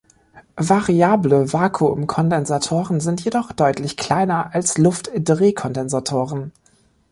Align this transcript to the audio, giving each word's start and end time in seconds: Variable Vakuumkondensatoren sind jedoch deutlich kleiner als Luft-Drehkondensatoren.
Variable 0.55 1.53
Vakuumkondensatoren 1.53 2.99
sind 3.01 3.23
jedoch 3.23 3.51
deutlich 3.51 3.97
kleiner 3.97 4.51
als 4.55 4.79
Luft-Drehkondensatoren. 4.79 6.51